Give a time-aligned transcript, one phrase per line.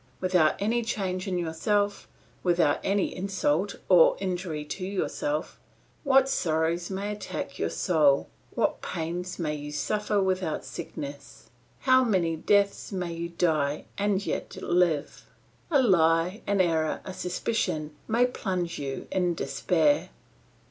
[0.19, 2.07] Without any change in yourself,
[2.41, 5.59] without any insult, any injury to yourself,
[6.03, 11.51] what sorrows may attack your soul, what pains may you suffer without sickness,
[11.81, 15.27] how many deaths may you die and yet live!
[15.69, 20.09] A lie, an error, a suspicion, may plunge you in despair.